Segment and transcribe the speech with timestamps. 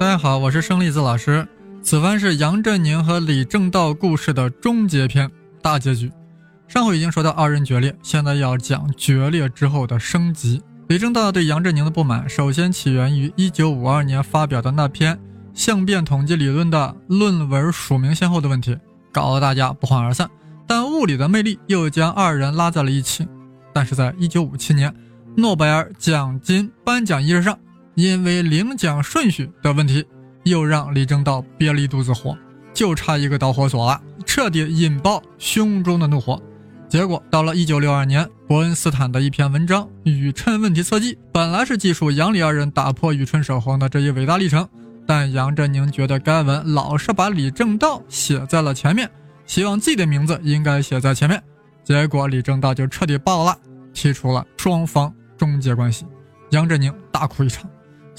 [0.00, 1.46] 大家好，我是生栗子老师。
[1.82, 6.10] 此番是杨振宁和李政道故事的终结篇，大结局。
[6.66, 10.62] 上回已经说到二人决裂，现在要讲决裂之后的升级。
[10.88, 15.20] 李政道对杨振宁的不满，首先起源于1952年发表的那篇
[15.52, 18.74] 相变统计理论的论文署名先后的问题，
[19.12, 20.30] 搞得大家不欢而散。
[20.66, 23.28] 但物理的魅力又将二人拉在了一起。
[23.74, 24.94] 但是在1957年
[25.36, 27.58] 诺贝尔奖金颁奖仪式上。
[28.00, 30.06] 因为领奖顺序的问题，
[30.44, 32.34] 又让李政道憋了一肚子火，
[32.72, 36.40] 就差一个导火索了，彻底引爆胸中的怒火。
[36.88, 44.66] 结果到了1962年，伯恩斯坦的一篇文章《宇称问题测记》，本来是记述杨李二人打破宇称守恒的这一伟大历程，
[45.06, 49.08] 但杨振宁觉得该文老是把李政道写在了前面，
[49.44, 51.40] 希望自己的名字应该写在前面。
[51.84, 53.54] 结果李政道就彻底爆了，
[53.92, 56.06] 提出了双方终结关系。
[56.50, 57.70] 杨振宁大哭一场。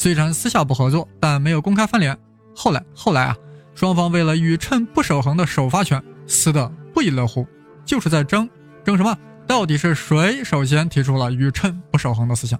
[0.01, 2.17] 虽然私下不合作，但没有公开翻脸。
[2.55, 3.37] 后来，后来啊，
[3.75, 7.45] 双方为了宇称不守恒的首发权，撕得不亦乐乎，
[7.85, 8.49] 就是在争
[8.83, 9.15] 争什么？
[9.45, 12.59] 到底是谁首先提出了宇称不守恒的思想？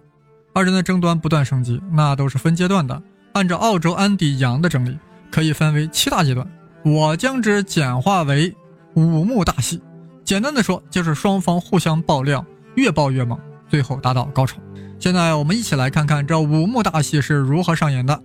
[0.53, 3.01] 二人的争端不断升级，那都是分阶段的。
[3.33, 4.95] 按照澳洲安迪杨的整理，
[5.31, 6.47] 可以分为七大阶段，
[6.85, 8.55] 我将之简化为
[8.93, 9.81] 五幕大戏。
[10.23, 12.45] 简单的说，就是双方互相爆料，
[12.75, 13.35] 越爆越猛，
[13.71, 14.57] 最后达到高潮。
[14.99, 18.21] 现在我们一起来看看这五幕大戏是如何上演的。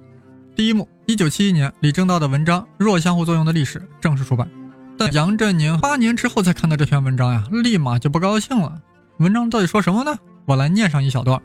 [0.57, 4.51] 第一幕，一九七一年，李政道的文章《弱相互作用的历史》正式出版。
[4.99, 8.81] 但杨振宁八年之后才看到这篇文章呀，立马就不高兴了。
[9.19, 10.17] 文章到底说什么呢？
[10.47, 11.41] 我来念上一小段。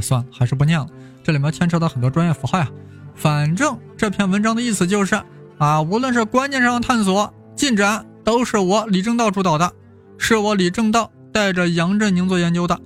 [0.00, 0.86] 算了，还是不念了，
[1.24, 2.70] 这里面牵扯到很多专业符号呀。
[3.16, 5.20] 反正这篇文章的意思就是
[5.58, 9.72] 啊，无论是观念上的探索进展，都是我李政道主导的，
[10.18, 12.80] 是我李政道带着杨振宁做研究的。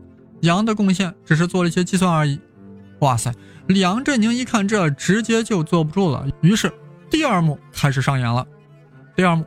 [0.44, 2.38] 杨的贡献只是做了一些计算而已。
[3.00, 3.32] 哇塞，
[3.68, 6.26] 杨振宁一看这，直接就坐不住了。
[6.42, 6.72] 于是
[7.10, 8.46] 第二幕开始上演了。
[9.16, 9.44] 第二幕，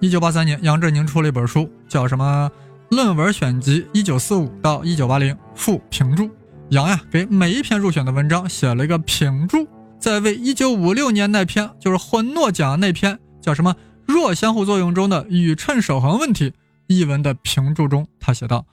[0.00, 2.50] 一九八三年，杨振宁出了一本书，叫什么
[2.96, 6.30] 《论文选集》，一九四五到一九八零附评注。
[6.70, 9.68] 杨呀，给每一篇入选的文章写了一个评注，
[9.98, 13.74] 在为一九五六年那篇就是混诺奖那篇叫什么
[14.06, 16.52] 弱相互作用中的宇称守恒问题
[16.86, 18.64] 一文的评注中，他写道。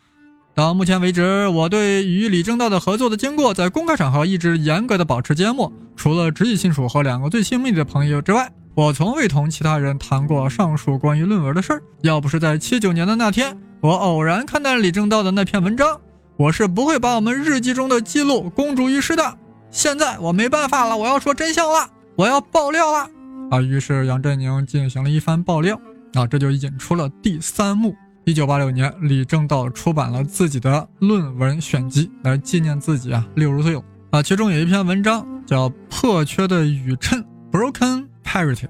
[0.57, 5.71] 到目前为止，我对与李政道的合作的经过，在公开场合一直严格的保持缄默。
[5.95, 11.83] 除了直系亲属和两个最亲密的朋友之外，我从未同其他人谈过上述关于论文的事儿。
[12.01, 16.01] 要不是在七九年的那天，我偶然看到李政道的那篇文章，
[16.37, 19.37] 我是不会把我们日记中的记录公诸于世的。
[19.69, 23.07] 现在我没办法了，我要说真相了，我要爆料了
[23.51, 23.61] 啊！
[23.61, 25.79] 于是杨振宁进行了一番爆料
[26.15, 27.95] 啊，这就引出了第三幕。
[28.27, 34.21] 一九八六年，李政道出版了自己的论文选集，来纪念自己啊六十岁了啊。
[34.21, 38.65] 其中有一篇文章叫《破缺的宇称》（Broken Parity）。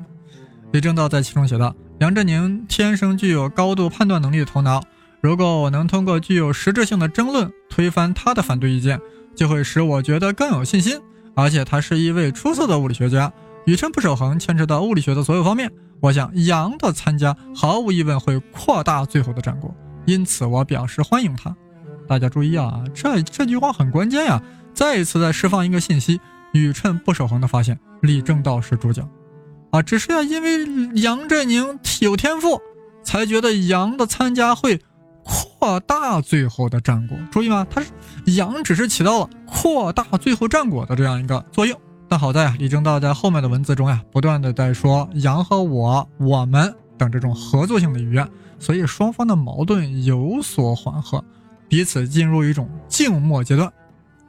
[0.73, 4.84] 李政道在其中写道：“杨振宁天生具有高度判断能力的头脑，
[5.22, 9.01] 如果我能通过具有实质性的争论推翻他的反对意见，
[9.35, 11.01] 就会使我觉得更有信心。
[11.34, 13.34] 而且他是一位出色的物理学家。
[13.66, 15.72] 宇称不守恒牵扯到物理学的所有方面。”
[16.02, 19.74] 我想杨的参加毫无疑问会扩大最后的战果，
[20.06, 21.56] 因此我表示欢迎他。
[22.08, 24.41] 大家注意啊，这这句话很关键呀！
[24.74, 26.22] 再一次在释放一个信息：
[26.53, 29.06] 宇称不守恒的发现，李政道是主角
[29.72, 29.81] 啊！
[29.81, 32.62] 只是呀，因为杨振宁有天赋，
[33.03, 34.79] 才觉得杨的参加会
[35.23, 37.17] 扩大最后的战果。
[37.32, 37.66] 注意吗？
[37.70, 37.88] 他是
[38.35, 41.78] 杨只是起到了扩大最后战果的这样一个作用。
[42.09, 48.25] 但好在啊，李政道在后面的文字中呀，不断的在说杨和我、我们等这种合作性的语言，
[48.59, 51.23] 所以双方的矛盾有所缓和，
[51.67, 53.71] 彼此进入一种静默阶段。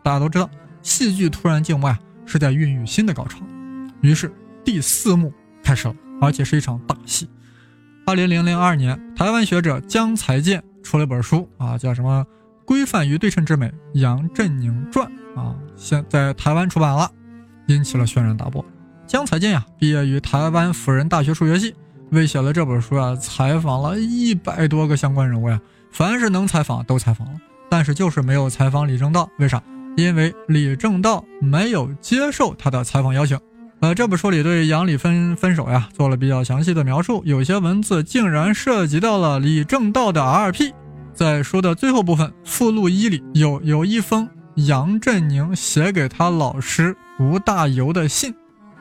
[0.03, 0.51] 大家都知道，
[0.83, 3.39] 戏剧突然静默啊，是在孕育新的高潮。
[4.01, 4.33] 于是
[4.65, 5.33] 第四幕
[5.63, 7.29] 开始了，而且是一场大戏。
[8.07, 12.27] 二零零零二年，台湾学者江才健出了一本书啊，叫什么
[12.65, 15.09] 《规范与对称之美：杨振宁传》
[15.41, 17.09] 啊，现在台湾出版了。
[17.69, 18.63] 引起了轩然大波。
[19.07, 21.75] 江才健呀，毕业于台湾辅仁大学数学系，
[22.11, 25.59] 为写了这本书啊，采访了一百多个相关人物呀，
[25.91, 27.35] 凡是能采访都采访了，
[27.71, 29.27] 但是就是没有采访李政道。
[29.39, 29.63] 为啥？
[29.97, 33.39] 因为李政道没有接受他的采访邀请。
[33.81, 40.73] 呃，这本书里对杨李分分手呀做了比较详细的描述，有些文字竟然涉及到了李政道的 RP。
[41.15, 44.29] 在书的最后部分附录一里有有一封
[44.67, 48.35] 杨振宁写给他老师吴大猷的信，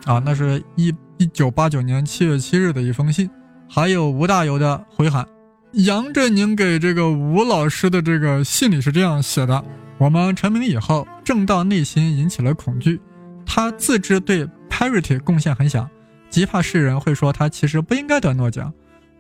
[0.06, 3.30] 啊，那是一一九八九年七月七日的一封信，
[3.70, 5.26] 还有吴大猷的回函。
[5.74, 9.64] 杨振宁给这个吴老师的这个信里是这样写的：
[9.98, 13.00] 我们成名以后，正道内心引起了恐惧，
[13.46, 14.48] 他自知对。
[14.70, 15.90] Parity 贡献很小，
[16.30, 18.72] 极怕世人会说他其实不应该得诺奖。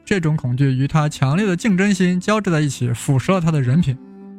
[0.05, 3.97] 这种恐惧与他强烈的竞争心交织在一起，腐蚀了他的人品。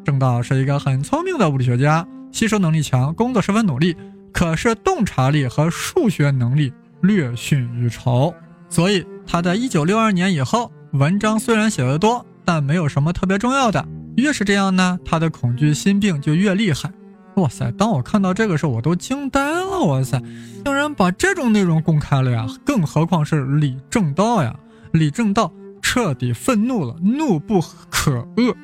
[0.08, 3.94] 正道是一个很聪明的物理学家，吸收能力强，工作十分努力，
[4.32, 6.72] 可是洞察力和数学能力
[7.02, 8.34] 略逊于筹。
[8.70, 13.86] 所以他在一九六二年以后，文章虽然写得多，但没有什么特别重要的。
[14.16, 16.90] 越是这样呢，他的恐惧心病就越厉害。
[17.34, 17.70] 哇塞！
[17.72, 19.84] 当我看到这个时候，我都惊呆了。
[19.84, 20.18] 哇塞，
[20.64, 22.46] 竟然把这种内容公开了呀！
[22.64, 24.58] 更何况是李政道呀！
[24.92, 25.52] 李政道
[25.82, 27.60] 彻底愤怒了，怒不
[27.90, 28.54] 可遏。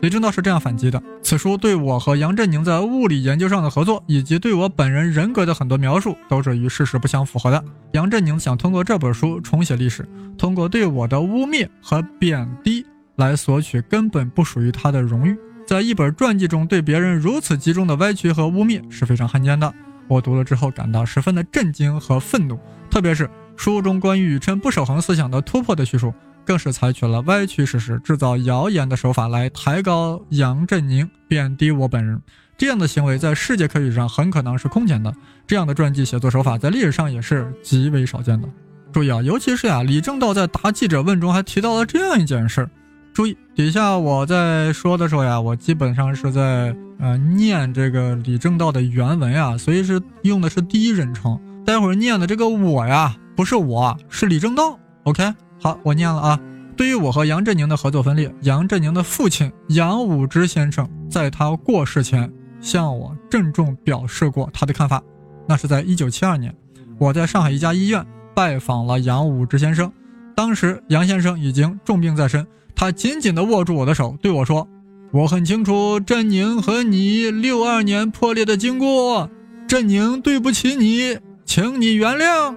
[0.00, 7.64] 李政道是这样反击的：此书对我和杨振宁在物理研究上的合作，以及对我本人人格的很多描述，都是与事实不相符合的。
[7.92, 12.86] 杨振宁想通过这本书重写历史，通过对我的污蔑和贬低
[13.16, 15.36] 来索取根本不属于他的荣誉。
[15.66, 19.74] 在一本传记中对别人如此集中的歪曲和污蔑是非常罕见的。
[20.06, 22.56] 我读了之后感到十分的震惊和愤怒，
[22.88, 26.14] 特别是书中关于宇称不守恒思想的突破的叙述，
[26.48, 32.18] 更是采取了歪曲事实、制造谣言的手法来抬高杨振宁、贬低我本人。
[32.56, 35.14] 这样的行为在世界科学上很可能是空前的。
[35.46, 38.48] 这样的传记写作手法在历史上也是极为少见的。
[38.90, 42.70] 注意啊，尤其是呀，李政道在答记者问中还提到了这样一件事儿。
[43.12, 51.38] 注意，底下我在说的时候呀，我基本上是在呃念这个李政道的原文啊，所以是用的是第一人称。
[51.66, 54.78] 待会儿念的这个我呀，不是我，是李政道。
[55.04, 56.40] OK，好，我念了啊。
[56.76, 65.02] 对于我和杨振宁的合作分裂，杨振宁的父亲杨武之先生在他过世前向我郑重表示过他的看法。
[65.46, 66.54] 那是在一九七二年，
[66.98, 69.92] 我在上海一家医院拜访了杨武之先生，
[70.36, 72.46] 当时杨先生已经重病在身。
[72.76, 74.68] 他紧紧地握住我的手，对我说
[75.10, 79.28] ：“我很清楚振宁和你六二年破裂的经过，
[79.66, 82.54] 振宁对不起你，请你原谅。”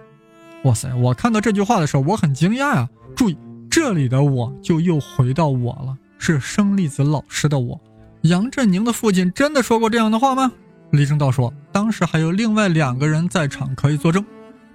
[0.64, 0.94] 哇塞！
[0.96, 2.90] 我看到这句话的时候，我很惊讶呀。
[3.16, 3.38] 注意，
[3.70, 7.80] 这里的我就又回到我了，是生粒子老师的我。
[8.22, 10.52] 杨振宁的父亲真的说过这样的话吗？
[10.92, 14.24] 李政道说，当时还有另外两个人在场可以作证。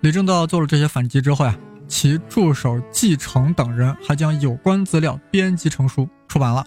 [0.01, 1.57] 李政道做了这些反击之后呀。
[1.89, 6.67] 其助手继承等人还将有关资料编辑成书出版了。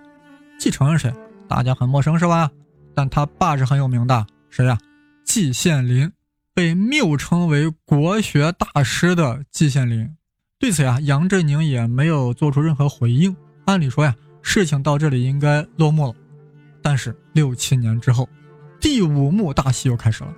[0.57, 1.13] 继承是谁？
[1.45, 2.50] 大家很陌生是吧？
[2.95, 4.77] 但他爸是很有名的，谁呀？
[5.25, 6.10] 季羡林，
[6.59, 10.13] 被谬称为国学大师的季羡林。
[10.59, 13.33] 对此呀，杨振宁也没有做出任何回应。
[13.63, 16.13] 按理说呀，事情到这里应该落幕了。
[16.81, 18.27] 但是六七年之后，
[18.77, 20.33] 第五幕大戏又开始了。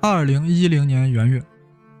[0.00, 1.44] 二零一零年元月，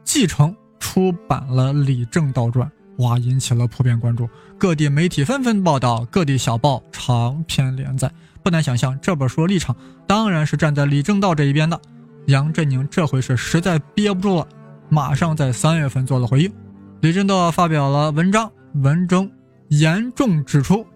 [0.04, 0.56] 继承。
[0.78, 2.66] 出版了《李政道传》，
[3.04, 4.26] 哇，引起了普遍关注，
[4.56, 8.10] 各地媒体纷纷报道，各地小报长篇连载。
[8.42, 9.76] 不难想象，这本书的立场
[10.06, 11.78] 当然是站在李政道这一边的。
[12.26, 14.46] 杨振宁这回是实在憋不住了，
[14.88, 16.52] 马上在三月份做了回应。
[17.00, 19.30] 李政道发表了文章，文中
[19.68, 20.86] 严重指出，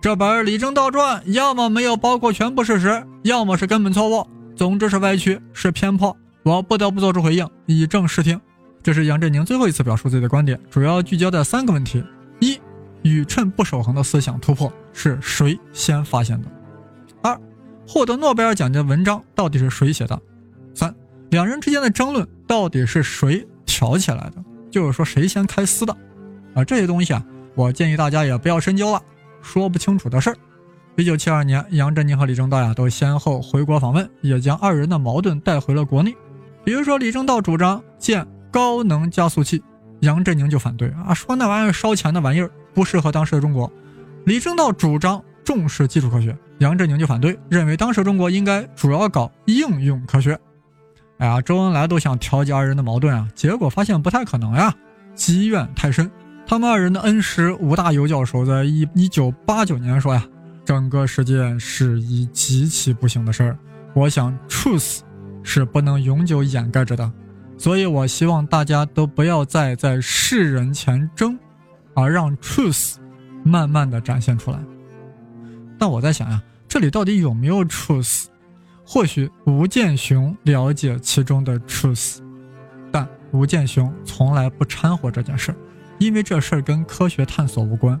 [0.00, 4.26] 这本《李政道传》要么没有包括全部事实，要么是根本错误，
[4.56, 6.16] 总之是歪曲，是偏颇。
[6.42, 8.40] 我不得不做出回应，以正视听。
[8.82, 12.02] 这是杨振宁最后一次表述自己的观点，主要聚焦在三个问题：
[12.40, 12.58] 一、
[13.02, 16.48] 宇称不守恒的思想突破是谁先发现的；
[17.22, 17.38] 二、
[17.86, 20.16] 获得诺贝尔奖的文章到底是谁写的；
[20.74, 20.94] 三、
[21.30, 25.96] 两人之间的争论到底是谁挑起来的，就是说谁先开撕的。
[26.54, 27.24] 啊，这些东西啊，
[27.54, 29.00] 我建议大家也不要深究了，
[29.40, 30.36] 说不清楚的事儿。
[30.96, 36.14] 一九七二年，杨振宁和李政道呀都先后回国访问，也将二人的矛盾带回了国内。
[36.64, 38.26] 比如说，李政道主张建。
[38.52, 39.62] 高能加速器，
[40.00, 43.72] 杨振宁就反对啊，说那玩意儿烧钱的玩意儿不适合当时的中国。
[44.26, 50.38] 李政道主张重视基础科学，杨振宁就反对，认为当时中国应该主要搞应用科学。
[51.18, 54.74] 哎呀，周恩来都想调解二人的矛盾啊，结果发现不太可能呀，
[55.14, 56.10] 积怨太深。
[56.46, 60.24] 他们二人的恩师吴大猷教授在一一九八九年说呀，
[60.64, 63.58] 整个世界是一极其不幸的事儿，
[63.94, 65.00] 我想 truth
[65.44, 67.10] 是不能永久掩盖着的。
[67.56, 71.38] 所以，我希望大家都不要再在世人前争，
[71.94, 72.96] 而让 truth
[73.44, 74.58] 慢慢的展现出来。
[75.78, 78.24] 但我在想呀，这里到底有没有 truth？
[78.92, 82.18] 或许吴建雄了解其中的 truth，
[82.90, 85.56] 但吴健雄从来不掺和这件事儿，
[85.96, 87.98] 因为这事儿跟科学探索无关。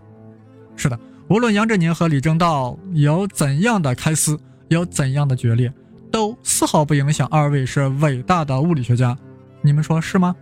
[0.76, 5.72] 是的，无论杨振宁和李政道有怎样的开撕，有怎样的决裂，
[6.10, 9.16] 都丝毫不影响二位是伟大的物理学家。
[9.62, 10.36] 你们说是吗？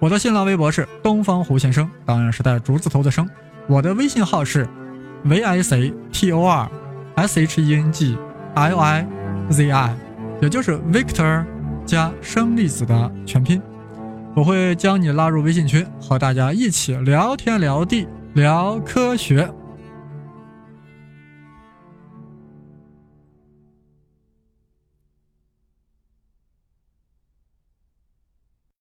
[0.00, 3.26] 我的新浪微博是东方胡先生，当然是带竹字头的生。
[3.66, 4.68] 我的微信号是
[5.24, 6.70] v i c t o r
[7.14, 8.18] s h e n g
[8.54, 9.08] l i
[9.50, 9.94] z i，
[10.40, 11.44] 也就是 Victor
[11.84, 13.60] 加生粒子的全拼。
[14.34, 19.48] 我会将你拉入微信群，和大家一起聊天聊地聊科学。